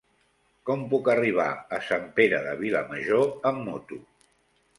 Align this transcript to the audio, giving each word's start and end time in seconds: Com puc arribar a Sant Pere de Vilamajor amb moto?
Com 0.69 0.85
puc 0.93 1.09
arribar 1.13 1.45
a 1.77 1.81
Sant 1.89 2.07
Pere 2.21 2.41
de 2.47 2.55
Vilamajor 2.63 3.29
amb 3.53 3.63
moto? 3.69 4.01